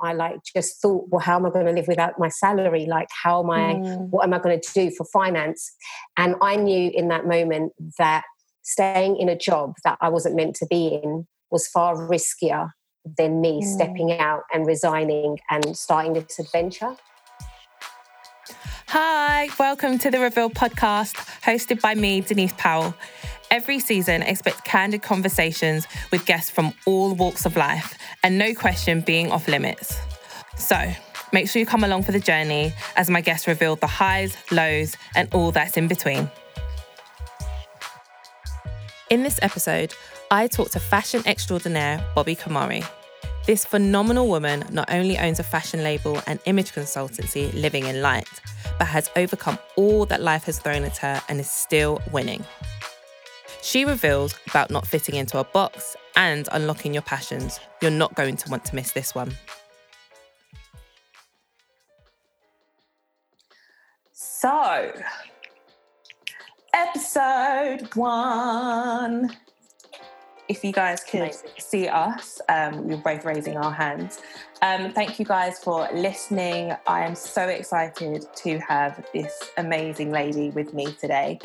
[0.00, 2.86] I like just thought, well, how am I going to live without my salary?
[2.86, 4.08] Like, how am I, mm.
[4.10, 5.72] what am I going to do for finance?
[6.16, 8.24] And I knew in that moment that
[8.62, 12.70] staying in a job that I wasn't meant to be in was far riskier
[13.18, 13.64] than me mm.
[13.64, 16.96] stepping out and resigning and starting this adventure.
[18.88, 22.94] Hi, welcome to the Reveal podcast, hosted by me, Denise Powell.
[23.50, 29.00] Every season, expect candid conversations with guests from all walks of life, and no question
[29.00, 29.98] being off limits.
[30.56, 30.92] So,
[31.32, 34.96] make sure you come along for the journey as my guests reveal the highs, lows,
[35.16, 36.30] and all that's in between.
[39.10, 39.94] In this episode,
[40.30, 42.86] I talk to fashion extraordinaire Bobbi Kumari.
[43.46, 48.28] This phenomenal woman not only owns a fashion label and image consultancy, Living in Light,
[48.78, 52.44] but has overcome all that life has thrown at her and is still winning.
[53.62, 57.60] She reveals about not fitting into a box and unlocking your passions.
[57.80, 59.32] You're not going to want to miss this one.
[64.12, 64.92] So,
[66.72, 69.36] episode one
[70.50, 71.50] if you guys could Amazing.
[71.58, 74.20] see us, um, we are both raising our hands.
[74.62, 76.72] Um, thank you guys for listening.
[76.88, 81.38] I am so excited to have this amazing lady with me today.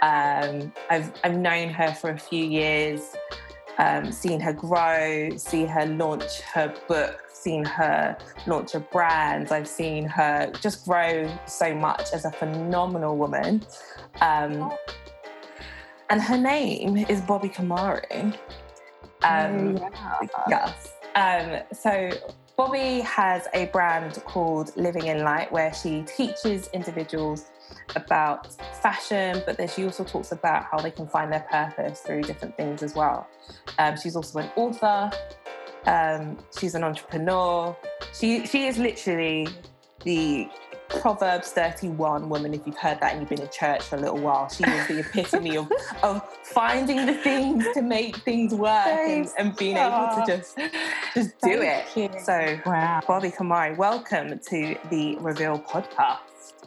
[0.00, 3.16] Um, I've, I've known her for a few years,
[3.78, 8.16] um, seen her grow, see her launch her book, seen her
[8.46, 9.50] launch a brand.
[9.50, 13.64] I've seen her just grow so much as a phenomenal woman.
[14.20, 14.72] Um,
[16.12, 18.36] and her name is Bobbi Kumari.
[19.24, 20.70] Um, oh, yeah.
[20.76, 20.92] Yes.
[21.14, 22.10] Um, so
[22.58, 27.46] Bobbi has a brand called Living in Light where she teaches individuals
[27.96, 32.24] about fashion, but then she also talks about how they can find their purpose through
[32.24, 33.26] different things as well.
[33.78, 35.10] Um, she's also an author.
[35.86, 37.74] Um, she's an entrepreneur.
[38.12, 39.48] She she is literally
[40.04, 40.46] the
[41.00, 44.18] Proverbs 31 woman, if you've heard that and you've been in church for a little
[44.18, 45.70] while, she is the epitome of,
[46.02, 50.58] of finding the things to make things work and, and, being able to just
[51.14, 51.84] just do it.
[51.96, 52.10] You.
[52.20, 53.00] So, wow.
[53.06, 56.18] Bobbi Kumari, welcome to the Reveal podcast.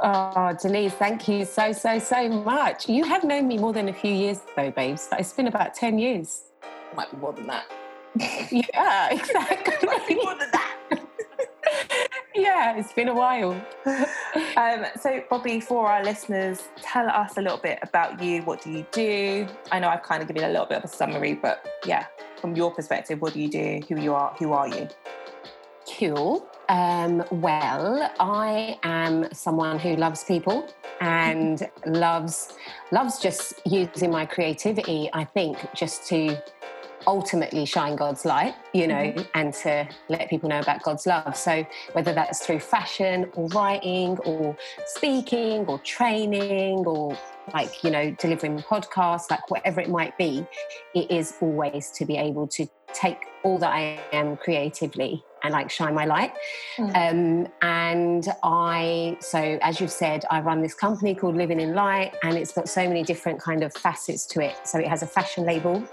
[0.02, 2.90] Oh, Denise, thank you so, so, so much.
[2.90, 5.08] You have known me more than a few years, though, babes.
[5.10, 6.44] But it's been about 10 years.
[6.96, 7.66] Might be more than that.
[8.52, 9.88] yeah, exactly.
[9.88, 10.66] Might be more than that
[12.36, 13.52] yeah, it's been a while.
[13.86, 18.42] um, so, Bobbi, for our listeners, tell us a little bit about you.
[18.44, 19.48] What do you do?
[19.72, 22.06] I know I've kind of given a little bit of a summary, but yeah,
[22.40, 23.82] from your perspective, what do you do?
[23.88, 24.36] Who you are?
[24.40, 24.88] Who are you?
[25.98, 26.48] Cool.
[26.68, 30.68] Um, well, I am someone who loves people
[31.00, 32.54] and loves
[32.92, 35.10] loves just using my creativity.
[35.14, 36.38] I think just to
[37.08, 39.22] ultimately shine God's light, you know, mm-hmm.
[39.34, 41.36] and to let people know about God's love.
[41.36, 47.18] So whether that's through fashion or writing or speaking or training or
[47.54, 50.46] like, you know, delivering podcasts, like whatever it might be,
[50.94, 55.70] it is always to be able to take all that I am creatively and like
[55.70, 56.34] shine my light.
[56.78, 57.46] Mm.
[57.46, 62.16] Um, and I, so as you've said, I run this company called Living in Light,
[62.24, 64.56] and it's got so many different kind of facets to it.
[64.64, 65.84] So it has a fashion label,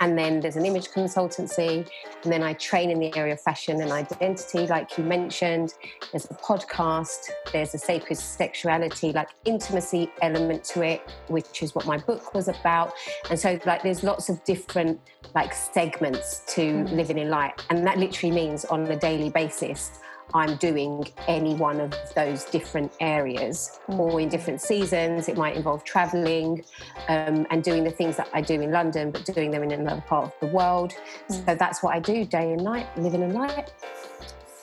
[0.00, 1.88] and then there's an image consultancy,
[2.22, 5.74] and then I train in the area of fashion and identity, like you mentioned.
[6.12, 11.86] There's a podcast, there's a sacred sexuality, like intimacy element to it, which is what
[11.86, 12.92] my book was about.
[13.30, 15.00] And so, like, there's lots of different
[15.34, 16.92] like segments to mm.
[16.92, 20.00] living in light, and that literally means on a daily basis
[20.34, 23.98] I'm doing any one of those different areas, mm.
[23.98, 25.28] or in different seasons.
[25.28, 26.64] It might involve traveling
[27.08, 30.02] um, and doing the things that I do in London, but doing them in another
[30.02, 30.92] part of the world.
[31.28, 31.46] Mm.
[31.46, 33.72] So that's what I do day and night, living in night.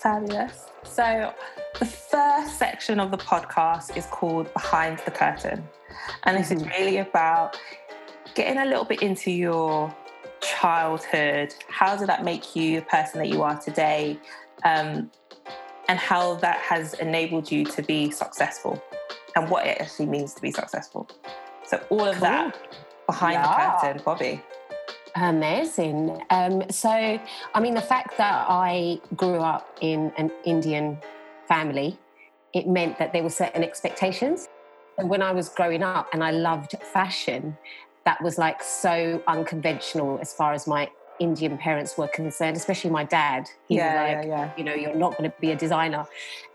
[0.01, 0.67] Fabulous.
[0.83, 1.33] So,
[1.79, 5.63] the first section of the podcast is called Behind the Curtain.
[6.23, 6.69] And this is mm.
[6.71, 7.57] really about
[8.35, 9.95] getting a little bit into your
[10.41, 11.53] childhood.
[11.69, 14.19] How did that make you the person that you are today?
[14.65, 15.09] Um,
[15.91, 18.81] and how that has enabled you to be successful
[19.35, 21.05] and what it actually means to be successful.
[21.65, 22.21] So, all of cool.
[22.21, 22.57] that
[23.07, 23.75] behind yeah.
[23.75, 24.41] the curtain, Bobbi.
[25.15, 26.23] Amazing.
[26.29, 30.97] Um, so, I mean, the fact that I grew up in an Indian
[31.49, 31.99] family,
[32.53, 34.47] it meant that there were certain expectations.
[34.97, 37.57] And when I was growing up and I loved fashion,
[38.05, 40.89] that was like so unconventional as far as my
[41.21, 43.47] Indian parents were concerned, especially my dad.
[43.67, 44.51] He yeah, was like, yeah, yeah.
[44.57, 46.05] you know, you're not going to be a designer.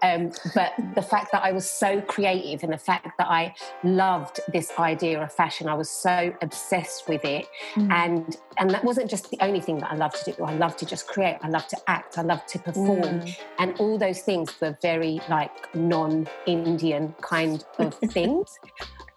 [0.03, 3.55] Um, but the fact that I was so creative and the fact that I
[3.85, 7.47] loved this idea of fashion, I was so obsessed with it.
[7.77, 7.93] Mm.
[7.93, 10.43] And and that wasn't just the only thing that I loved to do.
[10.45, 11.37] I loved to just create.
[11.43, 12.19] I loved to act.
[12.19, 13.37] I loved to perform, Mm.
[13.59, 18.59] and all those things were very like non-Indian kind of things.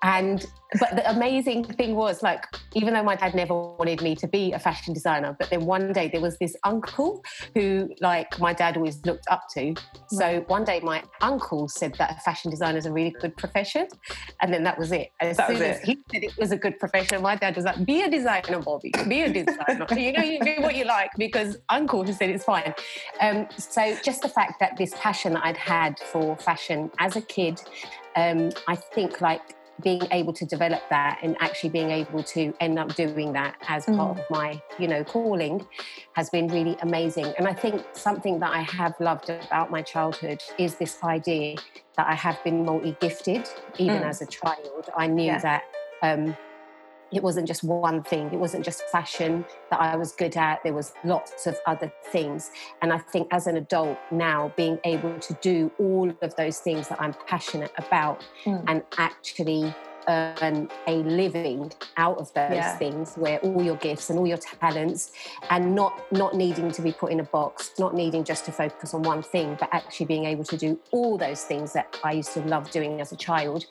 [0.01, 0.45] And
[0.79, 4.51] but the amazing thing was like, even though my dad never wanted me to be
[4.51, 7.23] a fashion designer, but then one day there was this uncle
[7.55, 9.73] who like my dad always looked up to.
[10.09, 13.87] So one day my uncle said that a fashion designer is a really good profession.
[14.41, 15.11] And then that was it.
[15.19, 15.85] As That soon as it.
[15.85, 19.09] he said it was a good profession, my dad was like, be a designer, Bobbi,
[19.09, 19.87] be a designer.
[19.97, 22.75] you know, you do what you like because uncle has said it's fine.
[23.21, 27.21] Um, so just the fact that this passion that I'd had for fashion as a
[27.21, 27.59] kid,
[28.15, 29.41] um, I think like
[29.81, 33.85] being able to develop that and actually being able to end up doing that as
[33.85, 34.19] part Mm.
[34.19, 35.65] of my you know calling
[36.15, 40.39] has been really amazing and i think something that i have loved about my childhood
[40.57, 41.55] is this idea
[41.97, 43.47] that i have been multi-gifted
[43.77, 44.09] even Mm.
[44.09, 45.39] as a child i knew Yeah.
[45.39, 45.63] that
[46.01, 46.35] um,
[47.11, 48.27] it wasn't just one thing.
[48.31, 50.63] It wasn't just fashion that i was good at.
[50.63, 52.51] There was lots of other things.
[52.81, 56.87] And i think as an adult now being able to do all of those things
[56.89, 58.63] that i'm passionate about Mm.
[58.67, 59.73] and actually
[60.09, 62.77] earn a living out of those Yeah.
[62.77, 65.11] things where all your gifts and all your talents
[65.49, 68.93] and not not needing to be put in a box not needing just to focus
[68.93, 72.33] on one thing but actually being able to do all those things that i used
[72.33, 73.65] to love doing as a child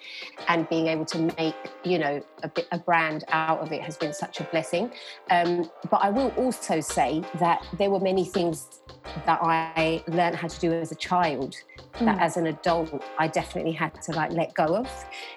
[0.49, 1.55] and being able to make
[1.85, 4.91] you know a bit a brand out of it has been such a blessing
[5.31, 8.81] um, but i will also say that there were many things
[9.27, 11.55] that i learned how to do as a child
[12.01, 12.21] that Mm.
[12.21, 14.89] as an adult i definitely had to like let go of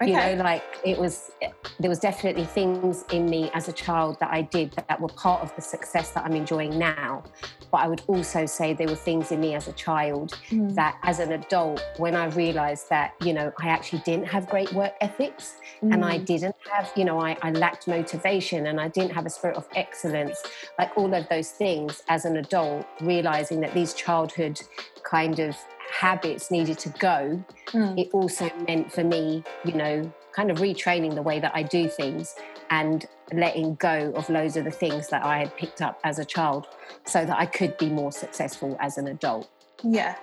[0.01, 1.31] you know like it was
[1.79, 5.41] there was definitely things in me as a child that i did that, were part
[5.41, 7.23] of the success that i'm enjoying now
[7.71, 10.75] but i would also say there were things in me as a child Mm.
[10.75, 14.71] that as an adult when i realized that you know i actually didn't have great
[14.73, 16.25] work ethics and i Mm.
[16.25, 19.67] didn't have you know I, I lacked motivation and i didn't have a spirit of
[19.75, 20.41] excellence
[20.79, 24.59] like all of those things as an adult realizing that these childhood
[25.03, 25.55] kind of
[25.91, 27.43] habits needed to go
[27.73, 27.97] Mm.
[27.97, 31.87] it also meant for me, you know, kind of retraining the way that I do
[31.87, 32.35] things
[32.69, 36.25] and letting go of loads of the things that I had picked up as a
[36.25, 36.67] child
[37.05, 39.49] so that I could be more successful as an adult.
[39.83, 40.15] Yeah.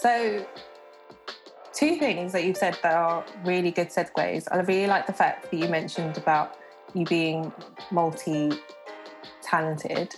[0.00, 0.44] So,
[1.72, 4.48] two things that you've said that are really good segues.
[4.50, 6.58] I really like the fact that you mentioned about
[6.94, 7.52] you being
[7.90, 8.52] multi
[9.42, 10.14] talented.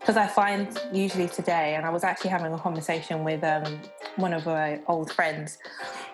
[0.00, 3.80] Because I find usually today, and I was actually having a conversation with um,
[4.16, 5.58] one of my old friends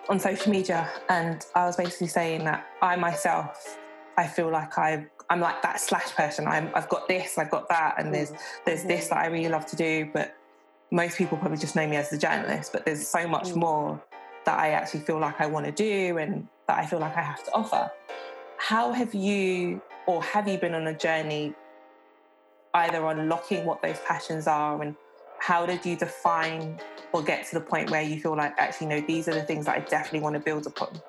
[0.08, 3.78] on social media, and I was basically saying that I myself,
[4.16, 6.46] I feel like I, I'm like that slash person.
[6.46, 8.32] I'm, I've got this, I've got that, and there's
[8.64, 10.34] there's this that I really love to do, but
[10.90, 13.56] most people probably just know me as the journalist, but there's so much Mm.
[13.56, 14.02] more
[14.46, 17.20] that I actually feel like I want to do and that I feel like I
[17.20, 17.90] have to offer.
[18.56, 21.54] How have you, or have you been on a journey
[22.72, 24.94] either unlocking what those passions are and
[25.38, 26.80] how did you define
[27.12, 29.66] or get to the point where you feel like actually no these are the things
[29.66, 31.00] that i definitely want to build upon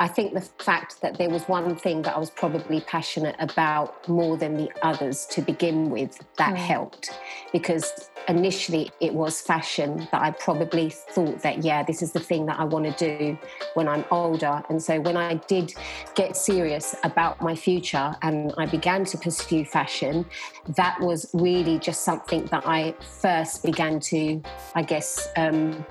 [0.00, 4.08] I think the fact that there was one thing that I was probably passionate about
[4.08, 6.56] more than the others to begin with, that Mm.
[6.56, 7.10] helped.
[7.52, 12.46] Because initially it was fashion that I probably thought that, yeah, this is the thing
[12.46, 13.38] that I want to do
[13.74, 14.62] when I'm older.
[14.68, 15.74] And so when I did
[16.14, 20.26] get serious about my future and I began to pursue fashion,
[20.76, 24.42] that was really just something that I first began to,
[24.74, 25.84] I guess, um,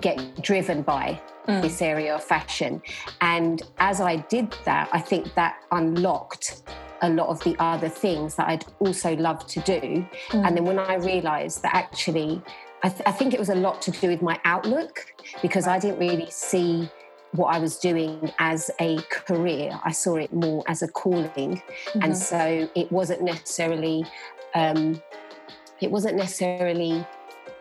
[0.00, 1.62] get driven by Mm.
[1.62, 2.82] this area of fashion.
[3.22, 6.62] And as I did that, I think that unlocked
[7.02, 10.06] a lot of the other things that I'd also loved to do.
[10.32, 12.42] And then when I realized that actually,
[12.82, 15.06] I, th- I think it was a lot to do with my outlook
[15.42, 16.88] because I didn't really see
[17.32, 19.78] what I was doing as a career.
[19.84, 21.62] I saw it more as a calling.
[21.94, 22.16] And Mhm.
[22.16, 24.04] so it wasn't necessarily,
[24.54, 25.02] um,
[25.80, 27.06] it wasn't necessarily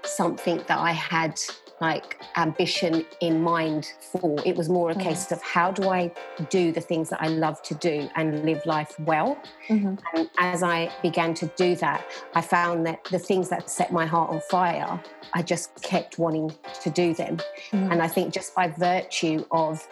[0.03, 1.39] something that I had
[1.79, 4.37] like ambition in mind for.
[4.45, 5.01] It was more a Mhm.
[5.03, 6.11] case of how do I
[6.49, 9.37] do the things that I love to do and live life well.
[9.69, 9.99] Mhm.
[10.15, 12.03] And as I began to do that,
[12.33, 14.99] I found that the things that set my heart on fire,
[15.33, 17.37] I just kept wanting to do them.
[17.71, 17.91] Mhm.
[17.91, 19.87] And I think just by virtue of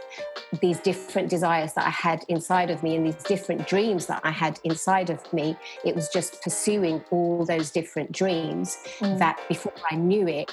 [0.62, 4.32] these different desires that I had inside of me and these different dreams that I
[4.32, 9.20] had inside of me, it was just pursuing all those different dreams Mm.
[9.20, 10.52] that before I knew it,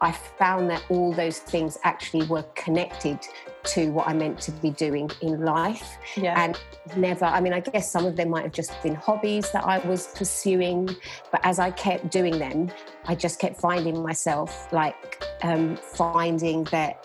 [0.00, 3.18] I found that all those things actually were connected
[3.64, 5.98] to what I meant to be doing in life.
[6.16, 6.40] Yeah.
[6.42, 6.58] And
[6.96, 9.78] never, I mean, I guess some of them might have just been hobbies that I
[9.86, 10.88] was pursuing.
[11.32, 12.70] But as I kept doing them,
[13.06, 17.04] I just kept finding myself like um, finding that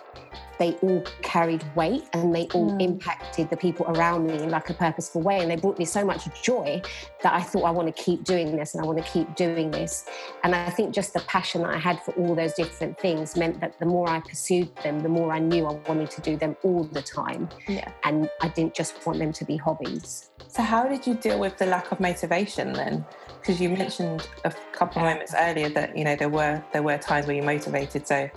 [0.60, 2.81] they all carried weight and they all mm.
[2.81, 5.39] impacted the people around me in like a purposeful way.
[5.39, 6.81] And they brought me so much joy
[7.22, 9.72] that I thought I want to keep doing this and I want to keep doing
[9.72, 10.05] this.
[10.43, 13.60] And I think just the passion that I had for all those different things meant
[13.62, 16.55] that the more I pursued them, the more I knew I wanted to do them
[16.63, 17.50] all the time.
[17.67, 17.91] Yeah.
[18.03, 20.29] And I didn't just want them to be hobbies.
[20.48, 23.05] So how did you deal with the lack of motivation then?
[23.39, 26.98] Because you mentioned a couple of moments earlier that you know there were there were
[26.98, 28.07] times where you motivated.
[28.07, 28.29] So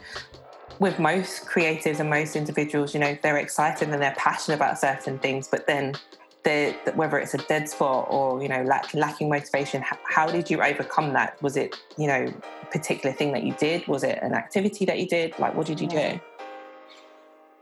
[0.79, 5.19] with most creatives and most individuals, you know, they're excited and they're passionate about certain
[5.19, 5.95] things, but then
[6.95, 11.13] whether it's a dead spot or you know lack, lacking motivation how did you overcome
[11.13, 14.85] that was it you know a particular thing that you did was it an activity
[14.85, 16.21] that you did like what did you do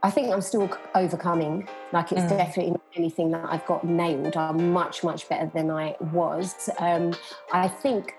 [0.03, 1.67] I think I'm still overcoming.
[1.91, 2.37] Like it's mm.
[2.37, 4.37] definitely not anything that I've got nailed.
[4.37, 6.69] I'm much, much better than I was.
[6.77, 7.15] Um,
[7.51, 8.13] I think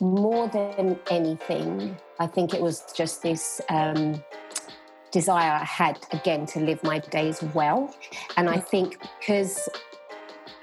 [0.00, 4.22] more than anything, I think it was just this um,
[5.10, 7.94] desire I had again to live my days well.
[8.36, 9.68] And I think because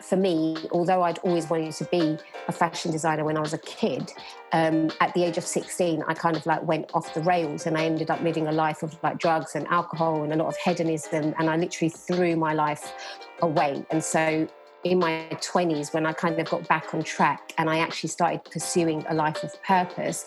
[0.01, 2.17] for me, although I'd always wanted to be
[2.47, 4.13] a fashion designer when I was a kid,
[4.53, 7.77] um, at the age of 16, I kind of like went off the rails and
[7.77, 10.55] I ended up living a life of like drugs and alcohol and a lot of
[10.57, 11.35] hedonism.
[11.37, 12.93] And I literally threw my life
[13.41, 13.85] away.
[13.89, 14.47] And so
[14.91, 18.43] in my 20s when I kind of got back on track and I actually started
[18.45, 20.25] pursuing a life of purpose,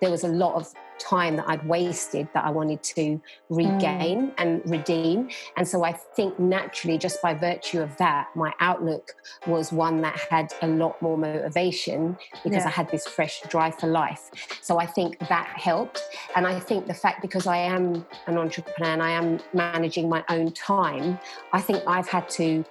[0.00, 4.34] there was a lot of time that I'd wasted that I wanted to regain mm.
[4.38, 5.28] and redeem.
[5.56, 9.14] And so I think naturally, just by virtue of that, my outlook
[9.46, 12.66] was one that had a lot more motivation because yeah.
[12.66, 14.30] I had this fresh drive for life.
[14.60, 16.02] So I think that helped.
[16.36, 20.24] And I think the fact because I am an entrepreneur and I am managing my
[20.28, 21.18] own time,
[21.52, 22.64] I think I've had to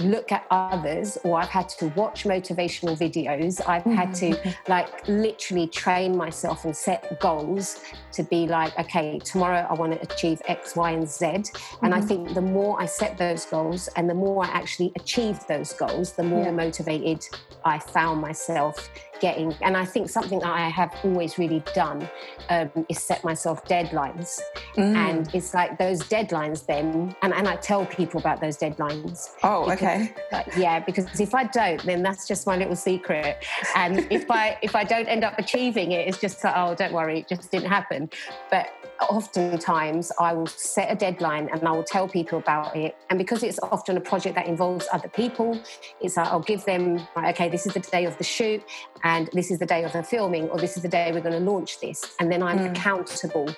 [0.00, 3.60] look at others or I've had to watch motivational videos.
[3.66, 4.50] I've had to mm-hmm.
[4.70, 7.80] like literally train myself and set goals
[8.12, 11.26] to be like, okay, tomorrow I want to achieve X, Y, and Z.
[11.26, 11.92] And mm-hmm.
[11.92, 15.72] I think the more I set those goals and the more I actually achieve those
[15.72, 16.52] goals, the more yeah.
[16.52, 17.24] motivated
[17.64, 18.88] I found myself
[19.22, 19.54] getting.
[19.62, 22.10] And I think something that I have always really done
[22.50, 24.40] um, is set myself deadlines.
[24.76, 24.96] Mm.
[24.96, 29.30] And it's like those deadlines then, and, and I tell people about those deadlines.
[29.44, 30.14] Oh, because, okay.
[30.32, 33.44] Uh, yeah, because if I don't, then that's just my little secret.
[33.76, 36.92] And if I if I don't end up achieving it, it's just like, oh, don't
[36.92, 38.10] worry, it just didn't happen.
[38.50, 38.66] But
[39.08, 42.96] oftentimes I will set a deadline and I will tell people about it.
[43.10, 45.60] And because it's often a project that involves other people,
[46.00, 48.62] it's like I'll give them, okay, this is the day of the shoot
[49.04, 51.44] and this is the day of the filming, or this is the day we're going
[51.44, 52.14] to launch this.
[52.20, 52.70] And then I'm mm.
[52.70, 53.48] accountable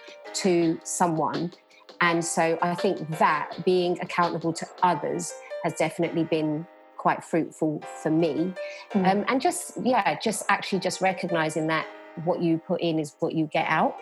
[0.42, 1.52] to someone.
[2.00, 5.32] And so I think that being accountable to others
[5.62, 8.52] has definitely been quite fruitful for me.
[8.92, 9.11] Mm.
[9.11, 11.87] Um, and just, yeah, just actually just recognizing that
[12.25, 13.96] what you put in is what you get out.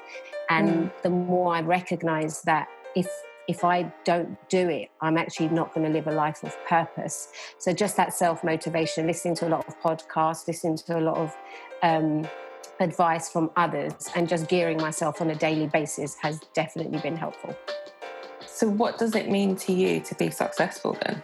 [0.51, 1.03] And mm.
[1.03, 3.09] the more I recognize that if
[3.49, 7.29] if I don't do it, I'm actually not going to live a life of purpose.
[7.59, 11.17] So just that self motivation, listening to a lot of podcasts, listening to a lot
[11.17, 11.37] of
[11.83, 12.27] um,
[12.81, 17.57] advice from others, and just gearing myself on a daily basis has definitely been helpful.
[18.47, 21.23] So, what does it mean to you to be successful then?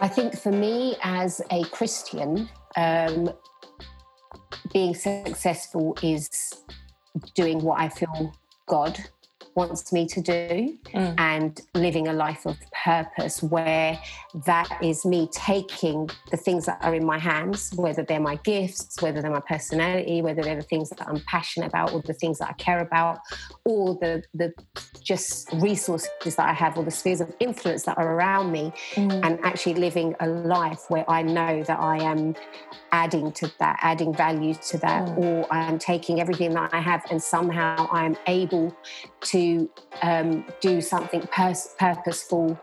[0.00, 3.30] I think for me as a Christian, um,
[4.72, 6.28] being successful is
[7.34, 8.32] doing what I feel
[8.66, 8.98] God
[9.54, 11.14] wants me to do mm.
[11.18, 13.98] and living a life of purpose where
[14.46, 19.00] that is me taking the things that are in my hands, whether they're my gifts,
[19.00, 22.38] whether they're my personality, whether they're the things that I'm passionate about or the things
[22.38, 23.18] that I care about,
[23.64, 24.52] or the the
[25.02, 29.20] just resources that I have or the spheres of influence that are around me, mm.
[29.24, 32.34] and actually living a life where I know that I am
[32.92, 35.18] adding to that, adding value to that, mm.
[35.18, 38.74] or I'm taking everything that I have and somehow I'm able
[39.32, 39.43] to
[40.02, 42.58] um, do something pers- purposeful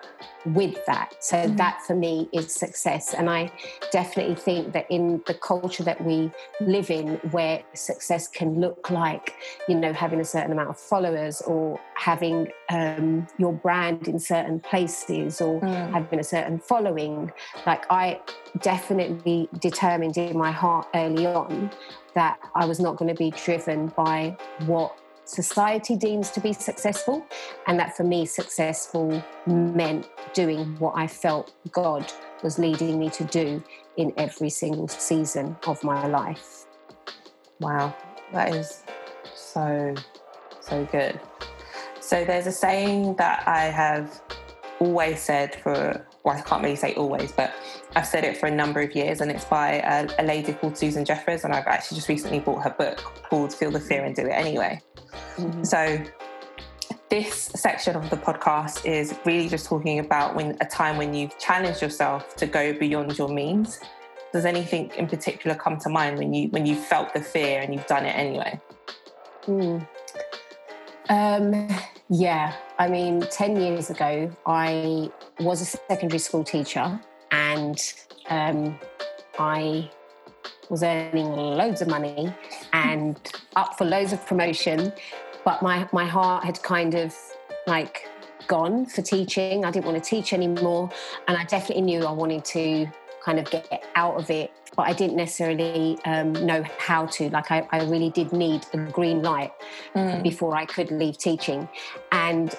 [0.45, 1.15] with that.
[1.19, 1.55] So mm-hmm.
[1.57, 3.13] that for me is success.
[3.13, 3.51] And I
[3.91, 9.35] definitely think that in the culture that we live in, where success can look like,
[9.67, 14.59] you know, having a certain amount of followers or having um, your brand in certain
[14.59, 15.91] places or mm.
[15.91, 17.31] having a certain following,
[17.65, 18.19] like I
[18.61, 21.71] definitely determined in my heart early on
[22.13, 24.35] that I was not going to be driven by
[24.65, 24.97] what
[25.31, 27.25] society deems to be successful,
[27.67, 32.11] and that for me, successful meant doing what I felt God
[32.43, 33.63] was leading me to do
[33.97, 36.65] in every single season of my life.
[37.59, 37.95] Wow,
[38.33, 38.83] that is
[39.35, 39.95] so,
[40.59, 41.19] so good.
[41.99, 44.21] So there's a saying that I have
[44.79, 47.53] always said for, well, I can't really say always, but
[47.95, 50.77] I've said it for a number of years, and it's by a, a lady called
[50.77, 52.97] Susan Jeffers, and I've actually just recently bought her book
[53.29, 54.81] called Feel the Fear and Do It Anyway.
[55.37, 55.63] Mm-hmm.
[55.63, 56.03] So
[57.09, 61.37] this section of the podcast is really just talking about when a time when you've
[61.37, 63.79] challenged yourself to go beyond your means.
[64.31, 67.73] Does anything in particular come to mind when you when you felt the fear and
[67.73, 68.61] you've done it anyway?
[69.45, 69.87] Mm.
[71.09, 71.67] Um,
[72.11, 76.99] yeah, I mean, 10 years ago, I was a secondary school teacher
[77.31, 77.81] and
[78.29, 78.77] um,
[79.39, 79.89] I
[80.69, 82.35] was earning loads of money
[82.73, 83.17] and
[83.55, 84.91] up for loads of promotion.
[85.45, 87.15] But my, my heart had kind of
[87.65, 88.09] like
[88.45, 89.63] gone for teaching.
[89.63, 90.89] I didn't want to teach anymore.
[91.29, 92.87] And I definitely knew I wanted to
[93.23, 97.29] kind of get out of it, but I didn't necessarily um, know how to.
[97.29, 99.51] Like, I, I, really did need a green light
[99.95, 100.23] mm.
[100.23, 101.67] before I could leave teaching.
[102.11, 102.55] And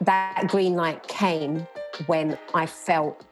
[0.00, 1.66] that green light came
[2.06, 3.24] when I felt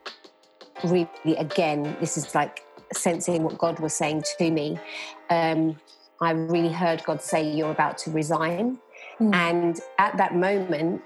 [0.85, 1.09] really,
[1.39, 4.79] again, this is like sensing what God was saying to me.
[5.29, 5.79] Um,
[6.21, 8.79] I really heard God say, You're about to resign.
[9.21, 9.35] Mm.
[9.35, 11.03] And at that moment,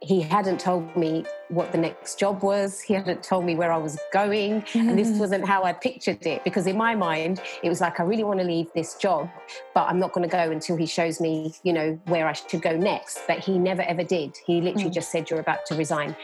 [0.00, 2.80] he hadn't told me what the next job was.
[2.80, 4.64] He hadn't told me where I was going.
[4.74, 8.04] And this wasn't how I pictured it because in my mind, it was like, I
[8.04, 9.28] really want to leave this job,
[9.74, 12.62] but I'm not going to go until he shows me, you know, where I should
[12.62, 13.20] go next.
[13.26, 14.36] But he never ever did.
[14.46, 14.94] He literally mm.
[14.94, 16.14] just said, You're about to resign.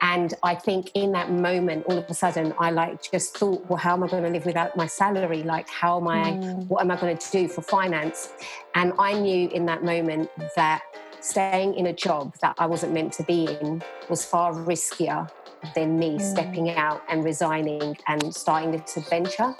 [0.00, 3.78] And I think in that moment, all of a sudden, I like just thought, well,
[3.78, 5.42] how am I going to live without my salary?
[5.42, 6.68] Like, how am I, mm.
[6.68, 8.32] what am I going to do for finance?
[8.76, 10.82] And I knew in that moment that
[11.28, 15.30] staying in a job that I wasn't meant to be in was far riskier
[15.74, 16.20] than me mm.
[16.20, 19.54] stepping out and resigning and starting this adventure.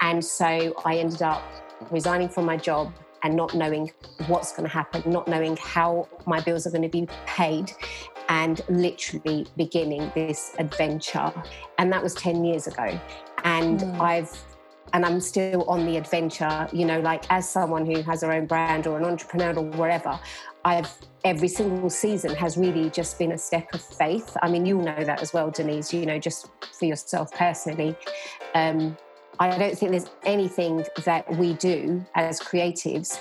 [0.00, 1.42] And so I ended up
[1.90, 3.90] resigning from my job and not knowing
[4.28, 7.72] what's going to happen, not knowing how my bills are going to be paid,
[8.28, 11.32] and literally beginning this adventure.
[11.78, 12.98] And that was 10 years ago.
[13.44, 14.00] And mm.
[14.00, 14.30] I've
[14.94, 18.46] and I'm still on the adventure, you know, like as someone who has their own
[18.46, 20.18] brand or an entrepreneur or whatever,
[20.68, 20.94] I've
[21.24, 24.36] every single season has really just been a step of faith.
[24.42, 26.48] I mean, you'll know that as well, Denise, you know, just
[26.78, 27.96] for yourself personally.
[28.54, 28.94] Um,
[29.40, 33.18] I don't think there's anything that we do as creatives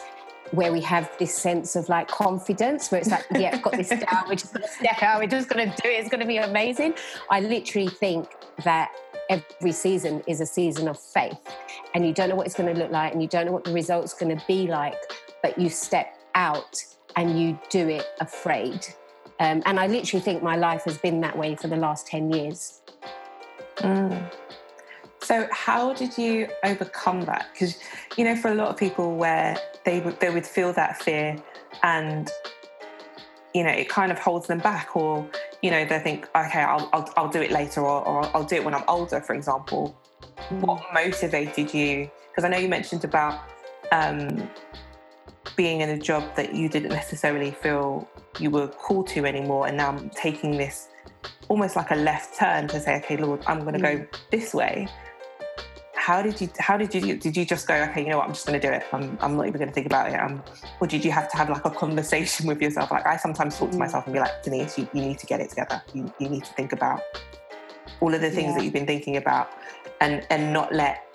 [0.52, 3.90] where we have this sense of like confidence where it's like yeah I've got this
[4.06, 6.22] down we're just going to step out we're just going to do it it's going
[6.22, 6.94] to be amazing
[7.30, 8.30] i literally think
[8.64, 8.90] that
[9.30, 11.38] every season is a season of faith
[11.94, 13.66] and you don't know what it's going to look like and you don't know what
[13.66, 14.96] the result's going to be like
[15.44, 16.82] but you step out
[17.18, 18.88] and you do it afraid.
[19.40, 22.32] Um, and I literally think my life has been that way for the last 10
[22.32, 22.82] years.
[23.78, 24.32] Mm.
[25.22, 27.48] So, how did you overcome that?
[27.52, 27.80] Because,
[28.16, 31.36] you know, for a lot of people, where they would, they would feel that fear
[31.84, 32.32] and,
[33.54, 35.28] you know, it kind of holds them back, or,
[35.62, 38.56] you know, they think, okay, I'll, I'll, I'll do it later, or, or I'll do
[38.56, 40.00] it when I'm older, for example.
[40.50, 40.62] Mm.
[40.62, 42.10] What motivated you?
[42.30, 43.42] Because I know you mentioned about
[43.92, 44.50] um,
[45.56, 48.08] being in a job that you didn't necessarily feel
[48.40, 50.90] you were called to anymore, and now I'm taking this
[51.50, 54.00] almost like a left turn to say, okay, Lord, I'm going to mm.
[54.00, 54.88] go this way.
[55.96, 56.50] How did you?
[56.58, 57.18] How did you?
[57.18, 57.76] Did you just go?
[57.76, 58.28] Okay, you know what?
[58.28, 58.84] I'm just going to do it.
[58.94, 60.16] I'm, I'm not even going to think about it.
[60.16, 60.42] Um,
[60.80, 62.92] or did you have to have like a conversation with yourself?
[62.92, 63.80] Like I sometimes talk to mm.
[63.80, 65.82] myself and be like, Denise, you, you need to get it together.
[65.94, 67.02] You, you need to think about
[68.00, 68.56] all of the things yeah.
[68.56, 69.52] that you've been thinking about,
[70.00, 71.07] and and not let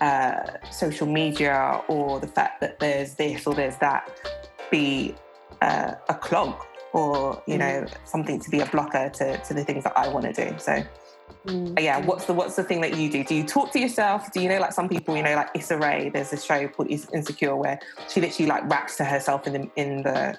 [0.00, 4.10] uh, social media or the fact that there's this or there's that
[4.70, 5.14] be
[5.62, 6.54] uh, a clog
[6.92, 7.94] or you know mm.
[8.04, 10.56] something to be a blocker to, to the things that I want to do.
[10.58, 10.82] So
[11.46, 11.80] mm.
[11.80, 13.24] yeah, what's the what's the thing that you do?
[13.24, 14.32] Do you talk to yourself?
[14.32, 16.10] Do you know like some people you know like Issa Rae?
[16.12, 20.02] There's a show called Insecure where she literally like raps to herself in the in
[20.02, 20.38] the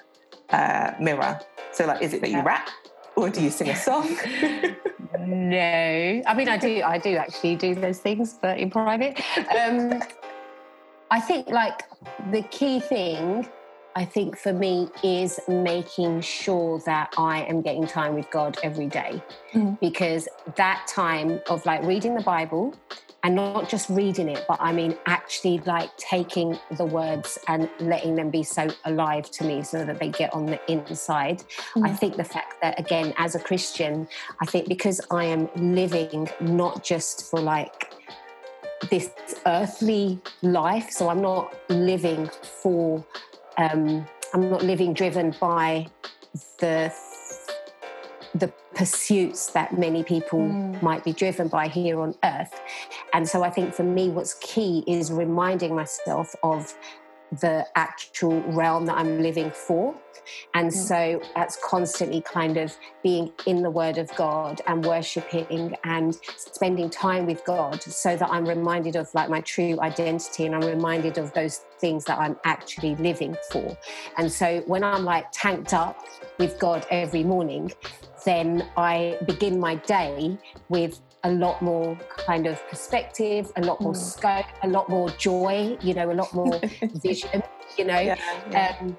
[0.50, 1.40] uh, mirror.
[1.72, 2.68] So like, is it that you rap
[3.16, 4.16] or do you sing a song?
[5.18, 6.82] no, I mean I do.
[6.82, 9.20] I do actually do those things, but in private.
[9.56, 10.02] Um,
[11.10, 11.82] I think like
[12.30, 13.46] the key thing,
[13.94, 18.86] I think for me is making sure that I am getting time with God every
[18.86, 19.22] day,
[19.52, 19.78] mm.
[19.80, 22.74] because that time of like reading the Bible
[23.24, 28.16] and not just reading it, but I mean actually like taking the words and letting
[28.16, 31.44] them be so alive to me so that they get on the inside.
[31.74, 31.88] Mm.
[31.88, 34.08] I think the fact that, again, as a Christian,
[34.40, 37.92] I think because I am living not just for like
[38.90, 39.10] this
[39.46, 43.04] earthly life, so I'm not living for,
[43.56, 45.86] um, I'm not living driven by
[46.58, 46.92] the
[48.34, 50.82] the pursuits that many people mm.
[50.82, 52.60] might be driven by here on earth.
[53.12, 56.74] And so I think for me, what's key is reminding myself of
[57.40, 59.94] the actual realm that I'm living for.
[60.54, 60.72] And mm.
[60.72, 66.90] so that's constantly kind of being in the Word of God and worshiping and spending
[66.90, 71.18] time with God so that I'm reminded of like my true identity and I'm reminded
[71.18, 73.76] of those things that I'm actually living for.
[74.18, 76.04] And so when I'm like tanked up
[76.38, 77.72] with God every morning,
[78.24, 83.92] then I begin my day with a lot more kind of perspective, a lot more
[83.92, 83.96] mm.
[83.96, 86.60] scope, a lot more joy, you know, a lot more
[86.94, 87.42] vision,
[87.78, 88.00] you know.
[88.00, 88.16] Yeah,
[88.50, 88.76] yeah.
[88.80, 88.98] Um,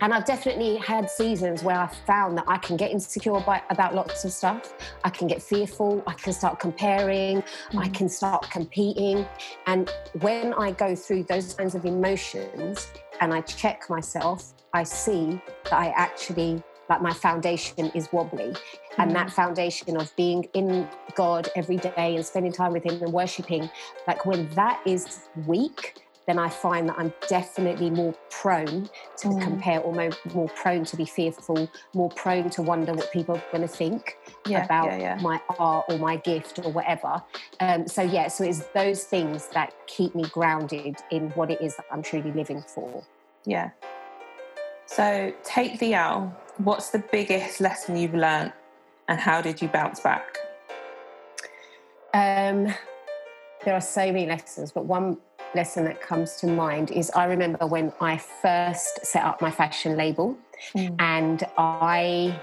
[0.00, 3.94] and I've definitely had seasons where I've found that I can get insecure by, about
[3.94, 4.74] lots of stuff.
[5.04, 6.02] I can get fearful.
[6.06, 7.42] I can start comparing.
[7.72, 7.78] Mm.
[7.78, 9.26] I can start competing.
[9.66, 9.90] And
[10.20, 12.88] when I go through those kinds of emotions
[13.20, 18.52] and I check myself, I see that I actually like my foundation is wobbly.
[18.52, 19.00] Mm-hmm.
[19.00, 19.32] And that mm.
[19.32, 23.68] foundation of being in God every day and spending time with Him and worshiping,
[24.06, 29.42] like when that is weak, then I find that I'm definitely more prone to mm.
[29.42, 33.44] compare or more, more, prone to be fearful, more prone to wonder what people are
[33.52, 35.22] going to think yeah, about yeah, yeah.
[35.22, 37.22] my art or my gift or whatever.
[37.60, 41.76] Um, so, yeah, so it's those things that keep me grounded in what it is
[41.76, 43.04] that I'm truly living for.
[43.44, 43.70] Yeah.
[44.86, 48.52] So, take the L what's the biggest lesson you've learned
[49.08, 50.38] and how did you bounce back?
[52.14, 52.74] Um,
[53.64, 55.18] there are so many lessons, but one
[55.54, 59.96] lesson that comes to mind is I remember when I first set up my fashion
[59.96, 60.36] label
[60.74, 60.94] mm.
[60.98, 62.38] and I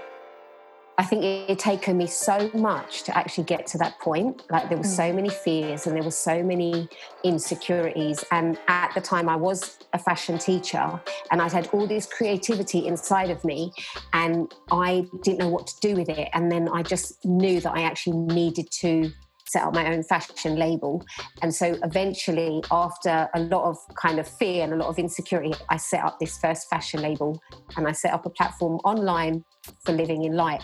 [0.96, 4.42] I think it had taken me so much to actually get to that point.
[4.48, 4.96] Like there were mm.
[4.96, 6.88] so many fears and there were so many
[7.24, 8.24] insecurities.
[8.30, 11.00] And at the time, I was a fashion teacher
[11.32, 13.72] and I'd had all this creativity inside of me
[14.12, 16.28] and I didn't know what to do with it.
[16.32, 19.10] And then I just knew that I actually needed to
[19.54, 21.00] set up my own fashion label.
[21.40, 25.54] And so eventually, after a lot of kind of fear and a lot of insecurity,
[25.68, 27.40] I set up this first fashion label
[27.76, 29.44] and I set up a platform online
[29.84, 30.62] for living in light.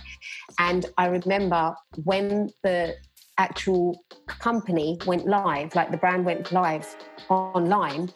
[0.59, 2.96] And I remember when the
[3.38, 6.87] actual company went live, like the brand went live
[7.29, 8.11] online,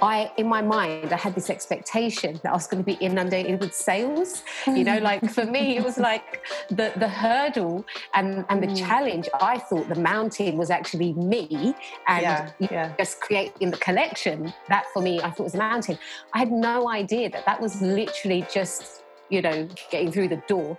[0.00, 3.60] I, in my mind, I had this expectation that I was going to be inundated
[3.60, 4.42] with sales.
[4.66, 7.84] You know, like for me, it was like the, the hurdle
[8.14, 8.78] and, and the mm.
[8.78, 9.28] challenge.
[9.40, 11.74] I thought the mountain was actually me
[12.06, 12.92] and yeah, yeah.
[12.96, 14.52] just creating the collection.
[14.68, 15.98] That for me, I thought was a mountain.
[16.32, 20.78] I had no idea that that was literally just, you know, getting through the door.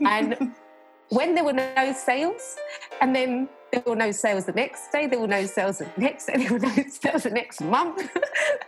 [0.00, 0.54] And
[1.10, 2.56] when there were no sales,
[3.00, 6.26] and then there were no sales the next day, there were no sales the next
[6.26, 8.08] day, there were no sales the next month.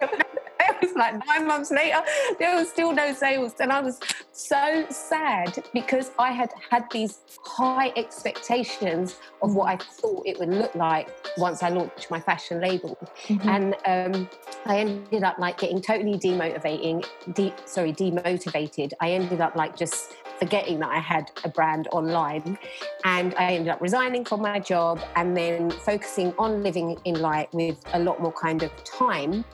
[0.03, 2.03] it was like nine months later,
[2.39, 3.55] there was still no sales.
[3.61, 3.99] And I was
[4.33, 10.49] so sad because I had had these high expectations of what I thought it would
[10.49, 12.99] look like once I launched my fashion label.
[13.27, 13.49] Mm-hmm.
[13.49, 14.29] And um,
[14.67, 18.93] I ended up like getting totally demotivating, de- sorry, demotivated.
[19.01, 22.59] I ended up like just forgetting that I had a brand online.
[23.05, 27.49] And I ended up resigning from my job and then focusing on living in light
[27.55, 29.45] with a lot more kind of time.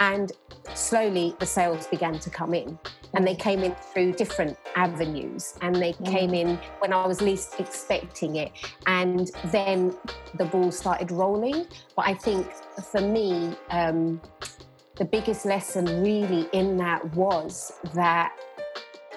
[0.00, 0.32] And
[0.74, 2.76] slowly the sales began to come in.
[3.14, 6.10] And they came in through different avenues and they mm.
[6.10, 8.50] came in when I was least expecting it.
[8.88, 9.96] And then
[10.34, 11.66] the ball started rolling.
[11.94, 12.50] But I think
[12.90, 14.20] for me, um,
[14.96, 18.32] the biggest lesson really in that was that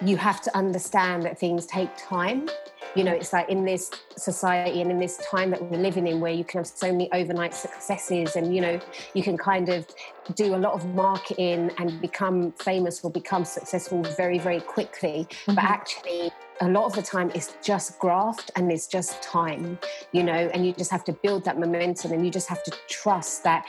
[0.02, 2.50] you have to understand that things take time.
[2.96, 6.20] You know, it's like in this society and in this time that we're living in
[6.20, 8.80] where you can have so many overnight successes and, you know,
[9.14, 9.88] you can kind of
[10.36, 15.28] do a lot of marketing and become famous or become successful very, very quickly.
[15.30, 15.56] Mm-hmm.
[15.56, 16.32] But actually,
[16.62, 19.78] a lot of the time it's just graft and it's just time,
[20.12, 22.72] you know, and you just have to build that momentum and you just have to
[22.88, 23.66] trust that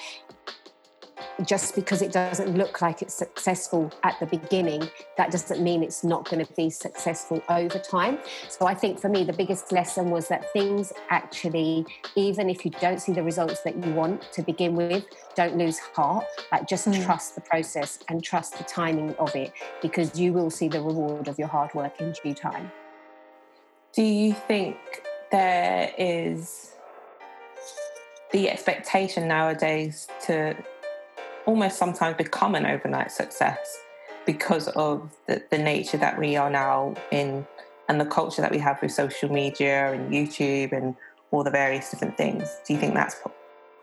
[1.45, 6.05] just because it doesn't look like it's successful at the beginning, that doesn't mean it's
[6.05, 8.19] not going to be successful over time.
[8.49, 12.71] So I think for me, the biggest lesson was that things actually, even if you
[12.73, 15.05] don't see the results that you want to begin with,
[15.35, 16.25] don't lose heart.
[16.51, 17.05] Like just mm.
[17.05, 21.29] trust the process and trust the timing of it because you will see the reward
[21.29, 22.71] of your hard work in due time.
[23.95, 24.77] Do you think
[25.31, 26.73] there is
[28.33, 30.57] the expectation nowadays to
[31.49, 33.79] almost sometimes become an overnight success
[34.27, 37.47] because of the, the nature that we are now in
[37.89, 40.95] and the culture that we have with social media and YouTube and
[41.31, 42.55] all the various different things.
[42.67, 43.17] Do you think that's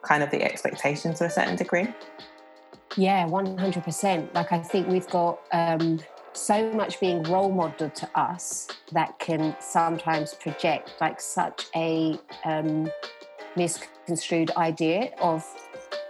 [0.04, 1.88] kind of the expectation to a certain degree?
[2.98, 4.36] Yeah, 100%.
[4.36, 6.00] Like, I think we've got um,
[6.34, 12.92] so much being role modeled to us that can sometimes project like such a um,
[13.56, 15.44] misconstrued idea of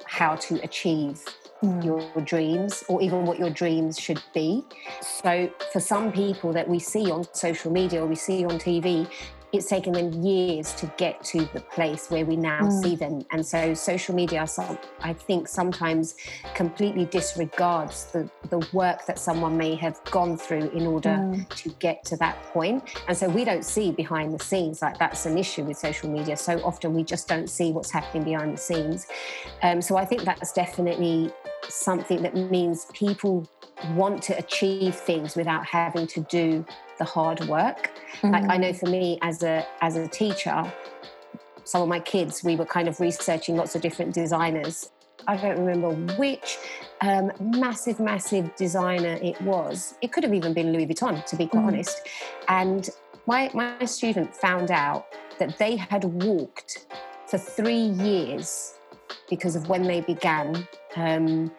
[0.06, 1.24] how to achieve.
[1.62, 4.63] Your dreams or even what your dreams should be.
[5.02, 9.10] So, for some people that we see on social media or we see on TV,
[9.51, 12.84] it's taken them years to get to the place where we now mm.
[12.84, 13.25] see them.
[13.31, 14.45] And so social media,
[15.01, 16.15] I think, sometimes
[16.53, 21.47] completely disregards the, the work that someone may have gone through in order mm.
[21.49, 22.84] to get to that point.
[23.08, 24.81] And so we don't see behind the scenes.
[24.81, 26.38] Like that's an issue with social media.
[26.38, 29.08] So often we just don't see what's happening behind the scenes.
[29.62, 31.31] Um, so I think that's definitely
[31.69, 33.49] something that means people
[33.93, 36.65] want to achieve things without having to do
[36.97, 37.91] the hard work.
[38.17, 38.32] Mm-hmm.
[38.32, 38.80] Like I know mm.
[38.80, 40.71] for me as a as a teacher,
[41.63, 44.91] some of my kids, we were kind of researching lots of different designers.
[45.28, 46.60] I don't remember which
[47.01, 49.95] um, massive, massive designer it was.
[50.01, 51.67] It could have even been Louis Vuitton, to be quite mm.
[51.67, 52.08] honest.
[52.47, 52.89] And
[53.28, 55.08] my my student found out
[55.39, 56.88] that they had walked
[57.28, 58.75] for three years
[59.30, 61.51] because of when they began um,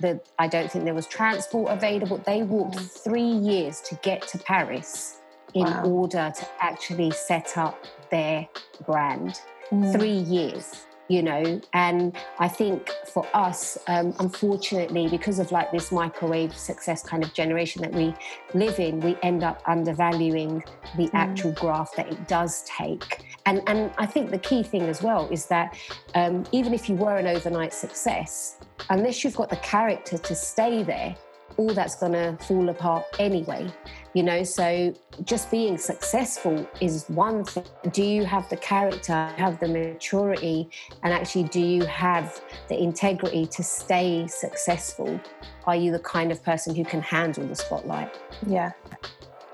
[0.00, 2.18] that I don't think there was transport available.
[2.18, 3.04] They walked mm.
[3.04, 5.20] three years to get to Paris
[5.54, 5.84] in wow.
[5.84, 8.48] order to actually set up their
[8.86, 9.40] brand.
[9.70, 9.92] Mm.
[9.92, 15.92] Three years you know and i think for us um, unfortunately because of like this
[15.92, 18.14] microwave success kind of generation that we
[18.54, 20.62] live in we end up undervaluing
[20.96, 21.14] the mm.
[21.14, 25.28] actual graft that it does take and and i think the key thing as well
[25.30, 25.76] is that
[26.14, 28.58] um, even if you were an overnight success
[28.90, 31.14] unless you've got the character to stay there
[31.56, 33.70] all that's going to fall apart anyway
[34.14, 34.42] you know?
[34.42, 37.64] So just being successful is one thing.
[37.90, 40.70] Do you have the character have the maturity
[41.02, 45.20] and actually do you have the integrity to stay successful?
[45.66, 48.16] Are you the kind of person who can handle the spotlight?
[48.46, 48.72] Yeah.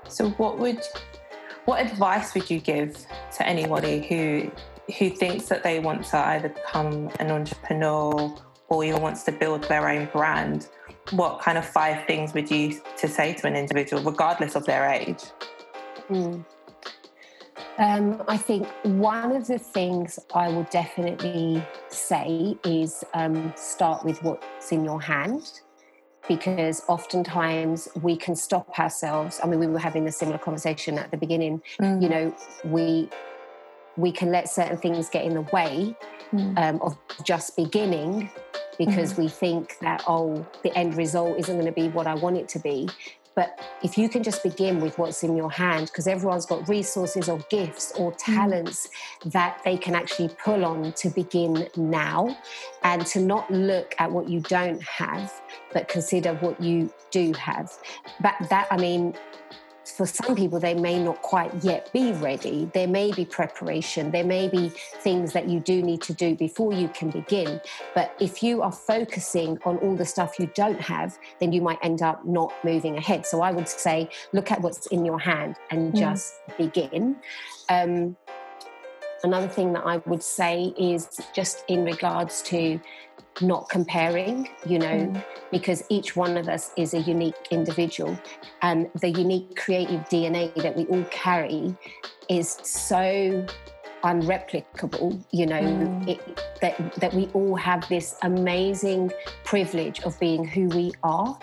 [0.07, 0.81] So what would
[1.65, 3.05] what advice would you give
[3.37, 4.51] to anybody who
[4.97, 8.35] who thinks that they want to either become an entrepreneur
[8.67, 10.67] or even wants to build their own brand
[11.09, 14.85] what kind of five things would you to say to an individual, regardless of their
[14.85, 15.23] age?
[16.09, 16.45] Mm.
[17.77, 24.21] Um, I think one of the things I will definitely say is um, start with
[24.23, 25.61] what's in your hand
[26.27, 29.39] because oftentimes we can stop ourselves.
[29.43, 31.61] I mean, we were having a similar conversation at the beginning.
[31.81, 32.01] Mm.
[32.01, 32.35] You know,
[32.65, 33.09] we
[33.97, 35.95] we can let certain things get in the way
[36.31, 36.57] mm.
[36.57, 38.29] um, of just beginning
[38.77, 39.23] because mm-hmm.
[39.23, 42.47] we think that, oh, the end result isn't going to be what I want it
[42.49, 42.89] to be.
[43.33, 47.29] But if you can just begin with what's in your hand, because everyone's got resources
[47.29, 48.33] or gifts or mm-hmm.
[48.33, 48.89] talents
[49.21, 49.31] mm.
[49.31, 52.37] that they can actually pull on to begin now
[52.83, 55.31] and to not look at what you don't have,
[55.71, 57.71] but consider what you do have.
[58.19, 59.15] But that, I mean,
[59.85, 62.69] for some people, they may not quite yet be ready.
[62.73, 66.73] There may be preparation, there may be things that you do need to do before
[66.73, 67.59] you can begin.
[67.95, 71.79] But if you are focusing on all the stuff you don't have, then you might
[71.81, 73.25] end up not moving ahead.
[73.25, 75.99] So I would say, look at what's in your hand and mm.
[75.99, 76.57] just mm.
[76.57, 77.15] begin.
[77.69, 78.15] Um,
[79.23, 82.79] another thing that I would say is just in regards to
[83.39, 85.23] not comparing, you know, mm.
[85.51, 88.19] because each one of us is a unique individual.
[88.61, 91.75] And the unique creative DNA that we all carry
[92.29, 93.45] is so
[94.03, 96.07] unreplicable, you know, mm.
[96.09, 99.11] it, that, that we all have this amazing
[99.43, 101.37] privilege of being who we are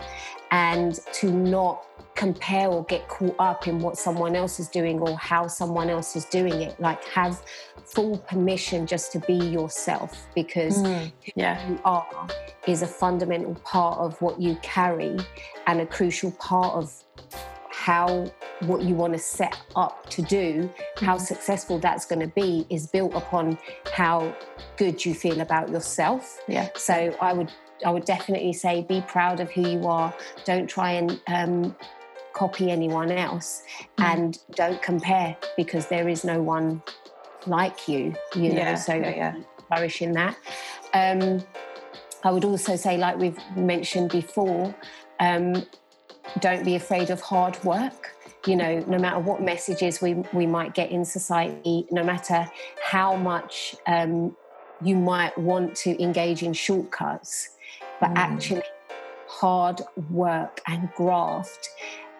[0.51, 1.85] and to not
[2.15, 6.17] compare or get caught up in what someone else is doing or how someone else
[6.17, 6.79] is doing it.
[6.81, 7.43] Like, have
[7.85, 11.55] full permission just to be yourself because mm, yeah.
[11.61, 12.29] who you are
[12.67, 15.17] is a fundamental part of what you carry
[15.69, 16.93] and a crucial part of
[17.71, 18.31] how
[18.63, 21.21] what you want to set up to do, how mm.
[21.21, 23.57] successful that's going to be, is built upon
[23.93, 24.35] how
[24.77, 26.41] good you feel about yourself.
[26.49, 26.69] Yeah.
[26.75, 27.53] So I would
[27.85, 30.13] I would definitely say be proud of who you are.
[30.45, 31.77] Don't try and um,
[32.39, 33.63] copy anyone else
[33.99, 34.05] mm.
[34.05, 36.81] and don't compare because there is no one
[37.47, 39.35] like you you know yeah, so yeah, yeah.
[39.67, 40.37] flourish in that
[40.95, 41.43] um,
[42.25, 44.75] i would also say like we've mentioned before
[45.21, 45.65] um,
[46.39, 48.15] don't be afraid of hard work
[48.47, 52.49] you know no matter what messages we we might get in society no matter
[52.85, 54.37] how much um,
[54.81, 57.51] you might want to engage in shortcuts
[58.01, 58.17] but mm.
[58.17, 58.63] actually
[59.27, 59.81] hard
[60.11, 61.69] work and graft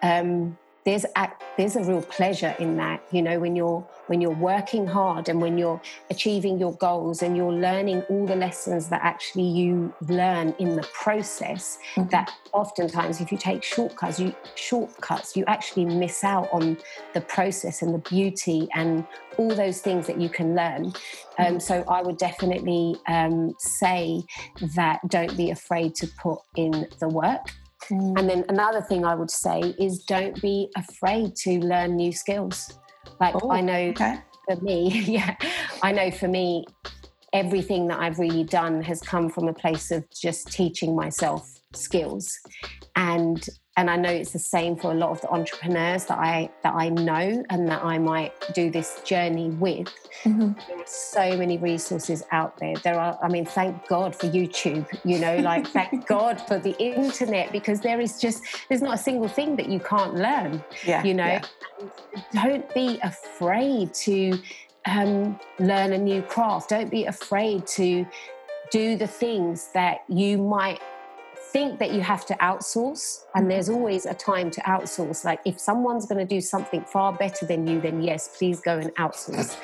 [0.01, 4.31] um, there's a, there's a real pleasure in that you know when you're when you're
[4.31, 9.01] working hard and when you're achieving your goals and you're learning all the lessons that
[9.03, 12.09] actually you learn in the process mm-hmm.
[12.09, 16.77] that oftentimes if you take shortcuts you shortcuts you actually miss out on
[17.13, 19.05] the process and the beauty and
[19.37, 20.93] all those things that you can learn um,
[21.39, 21.59] mm-hmm.
[21.59, 24.21] so i would definitely um, say
[24.75, 27.49] that don't be afraid to put in the work
[27.91, 28.19] Mm.
[28.19, 32.77] And then another thing I would say is don't be afraid to learn new skills.
[33.19, 34.19] Like oh, I know okay.
[34.47, 35.35] for me, yeah,
[35.81, 36.65] I know for me,
[37.33, 42.37] everything that I've really done has come from a place of just teaching myself skills.
[42.95, 43.45] And
[43.79, 46.73] and I know it's the same for a lot of the entrepreneurs that I that
[46.75, 49.87] I know and that I might do this journey with.
[50.25, 50.51] Mm-hmm.
[50.67, 52.75] There are so many resources out there.
[52.83, 54.85] There are, I mean, thank God for YouTube.
[55.05, 58.97] You know, like thank God for the internet because there is just there's not a
[58.97, 60.61] single thing that you can't learn.
[60.85, 61.45] Yeah, you know, yeah.
[62.33, 64.37] don't be afraid to
[64.87, 66.69] um, learn a new craft.
[66.69, 68.05] Don't be afraid to
[68.71, 70.81] do the things that you might
[71.51, 73.51] think that you have to outsource and mm-hmm.
[73.51, 77.45] there's always a time to outsource like if someone's going to do something far better
[77.45, 79.55] than you then yes please go and outsource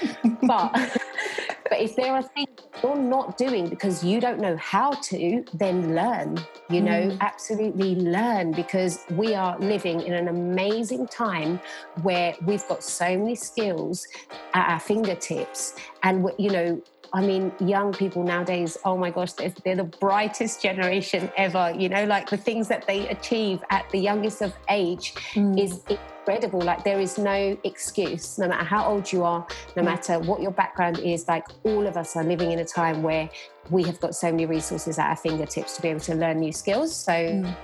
[0.47, 0.71] but
[1.69, 2.49] but if there are things
[2.83, 6.37] you're not doing because you don't know how to then learn
[6.69, 7.19] you know mm.
[7.19, 11.59] absolutely learn because we are living in an amazing time
[12.01, 14.07] where we've got so many skills
[14.53, 16.81] at our fingertips and what you know
[17.13, 21.73] I mean, young people nowadays, oh my gosh, they're, they're, the brightest generation ever.
[21.77, 25.61] You know, like the things that they achieve at the youngest of age mm.
[25.61, 26.61] is incredible.
[26.61, 29.85] Like, there is no excuse, no matter how old you are, no mm.
[29.85, 31.27] matter what your background is.
[31.27, 33.29] Like, all of us are living in a time where
[33.69, 36.53] we have got so many resources at our fingertips to be able to learn new
[36.53, 36.95] skills.
[36.95, 37.55] So, mm.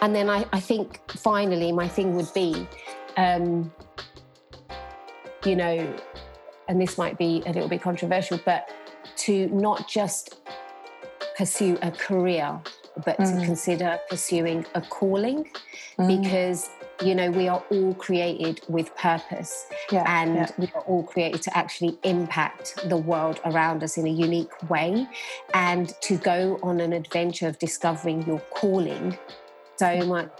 [0.00, 2.66] and then I, I think finally, my thing would be,
[3.16, 3.72] um,
[5.44, 5.96] you know,
[6.68, 8.70] and this might be a little bit controversial, but
[9.16, 10.40] to not just
[11.36, 12.60] pursue a career,
[13.04, 13.40] but mm.
[13.40, 15.50] to consider pursuing a calling
[15.98, 16.22] mm.
[16.22, 16.68] because
[17.02, 20.50] you know we are all created with purpose yeah, and yeah.
[20.58, 25.06] we are all created to actually impact the world around us in a unique way
[25.54, 29.18] and to go on an adventure of discovering your calling
[29.76, 30.30] so much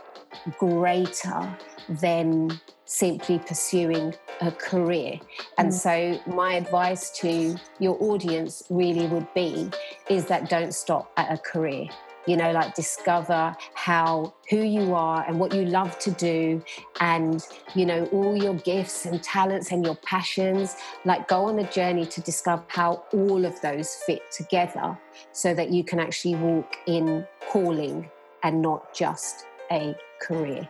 [0.58, 1.56] greater
[1.88, 5.18] than simply pursuing a career.
[5.58, 5.72] And mm.
[5.72, 9.70] so, my advice to your audience really would be
[10.08, 11.88] is that don't stop at a career.
[12.26, 16.62] You know, like discover how who you are and what you love to do,
[17.00, 20.76] and you know, all your gifts and talents and your passions.
[21.04, 24.96] Like, go on a journey to discover how all of those fit together
[25.32, 28.08] so that you can actually walk in calling
[28.44, 30.68] and not just a career.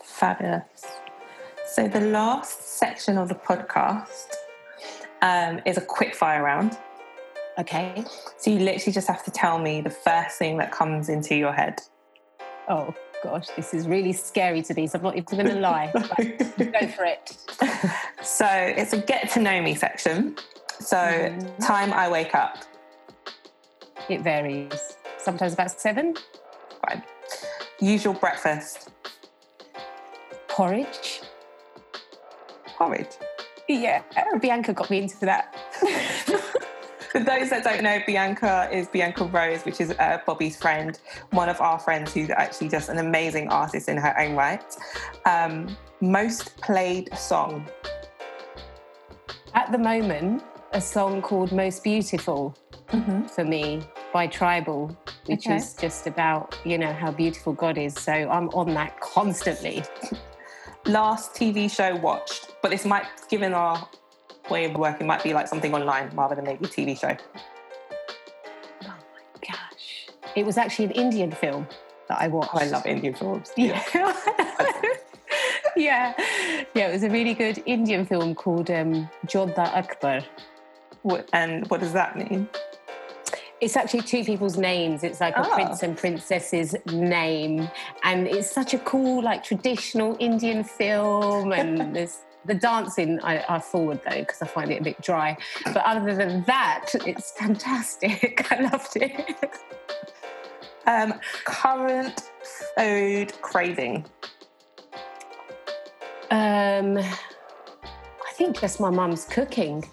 [0.00, 1.03] Fabulous.
[1.66, 4.26] So, the last section of the podcast
[5.22, 6.76] um, is a quick fire round.
[7.58, 8.04] Okay.
[8.36, 11.54] So, you literally just have to tell me the first thing that comes into your
[11.54, 11.80] head.
[12.68, 14.86] Oh, gosh, this is really scary to me.
[14.86, 15.90] So, I'm not even going to lie.
[16.58, 17.34] go for it.
[18.22, 20.36] So, it's a get to know me section.
[20.80, 21.62] So, mm-hmm.
[21.62, 22.58] time I wake up.
[24.10, 24.96] It varies.
[25.16, 26.14] Sometimes about seven.
[26.86, 27.02] Fine.
[27.80, 28.90] Usual breakfast.
[30.46, 31.22] Porridge
[32.76, 33.16] porridge.
[33.68, 34.02] Yeah,
[34.40, 35.54] Bianca got me into that.
[37.10, 40.98] For those that don't know, Bianca is Bianca Rose, which is uh, Bobbi's friend,
[41.30, 44.64] one of our friends who's actually just an amazing artist in her own right.
[45.24, 47.68] Um, most played song?
[49.54, 52.56] At the moment, a song called Most Beautiful
[52.88, 53.26] mm-hmm.
[53.26, 53.82] for me
[54.12, 55.56] by TRIBL, which okay.
[55.56, 57.94] is just about, you know, how beautiful God is.
[57.94, 59.84] So I'm on that constantly.
[60.86, 63.86] last TV show watched, but this might, given our
[64.48, 67.14] way of working, might be like something online rather than maybe a TV show.
[68.84, 70.06] Oh my gosh.
[70.34, 71.68] It was actually an Indian film
[72.08, 72.54] that I watched.
[72.54, 73.52] Oh, I love Indian films.
[73.54, 73.82] Yeah.
[75.76, 76.14] yeah.
[76.74, 80.22] Yeah, it was a really good Indian film called um, Jodha Akbar.
[81.02, 82.48] What, and what does that mean?
[83.60, 85.04] It's actually two people's names.
[85.04, 85.52] It's like a oh.
[85.52, 87.68] prince and princess's name,
[88.04, 91.52] and it's such a cool, like traditional Indian film.
[91.52, 95.36] And there's the dancing I, I forward though because I find it a bit dry.
[95.64, 98.46] But other than that, it's fantastic.
[98.52, 99.50] I loved it.
[100.86, 102.30] Um, current
[102.76, 104.04] food craving.
[106.30, 109.84] Um, I think just my mum's cooking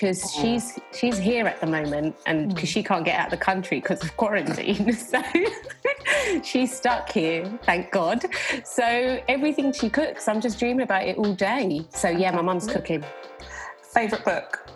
[0.00, 0.40] because oh.
[0.40, 2.72] she's she's here at the moment and because mm.
[2.72, 5.22] she can't get out of the country because of quarantine so
[6.42, 8.24] she's stuck here, thank God.
[8.64, 11.86] So everything she cooks, I'm just dreaming about it all day.
[11.90, 13.04] So yeah, my mum's cooking.
[13.82, 14.70] Favorite book?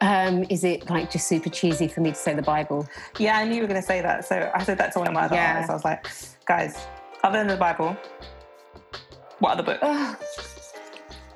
[0.00, 2.86] Um, is it like just super cheesy for me to say the Bible?
[3.18, 4.26] Yeah, I knew you were going to say that.
[4.26, 5.66] So I said that to one of my other yeah.
[5.68, 6.06] I was like,
[6.46, 6.86] guys,
[7.22, 7.96] other than the Bible,
[9.38, 9.78] what other book?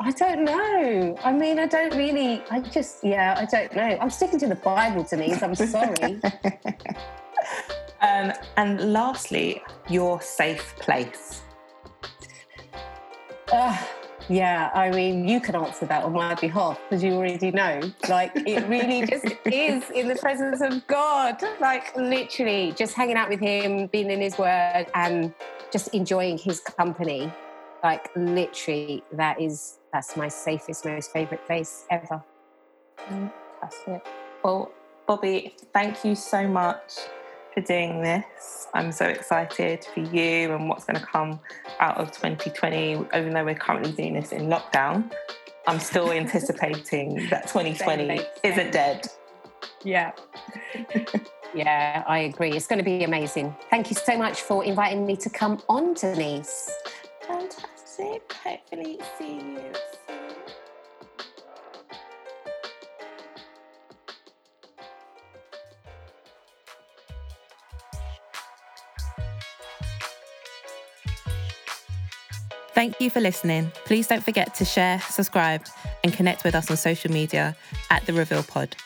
[0.00, 1.18] I don't know.
[1.24, 2.42] I mean, I don't really.
[2.50, 3.98] I just, yeah, I don't know.
[4.00, 5.42] I'm sticking to the Bible, Denise.
[5.42, 6.20] I'm sorry.
[8.00, 11.42] um, and lastly, your safe place.
[13.52, 13.76] Uh,
[14.28, 17.80] yeah, I mean, you can answer that on my behalf because you already know.
[18.08, 21.42] Like, it really just is in the presence of God.
[21.60, 25.32] Like, literally, just hanging out with Him, being in His Word, and
[25.72, 27.32] just enjoying His company.
[27.82, 32.22] Like, literally, that is that's my safest, most favorite place ever.
[33.08, 33.32] Mm,
[33.62, 34.02] that's it.
[34.44, 34.70] Well,
[35.08, 36.98] Bobbi, thank you so much
[37.60, 38.68] for doing this.
[38.74, 41.40] I'm so excited for you and what's going to come
[41.80, 42.92] out of 2020.
[42.92, 45.10] Even though we're currently doing this in lockdown,
[45.66, 49.06] I'm still anticipating that 2020 isn't dead.
[49.82, 50.12] Yeah.
[51.54, 52.52] yeah, I agree.
[52.52, 53.54] It's going to be amazing.
[53.70, 56.70] Thank you so much for inviting me to come on, Denise.
[57.26, 58.32] Fantastic.
[58.44, 59.72] Hopefully, see you
[72.78, 73.72] Thank you for listening.
[73.86, 75.66] Please don't forget to share, subscribe,
[76.04, 77.56] and connect with us on social media
[77.90, 78.76] at The Reveal Pod.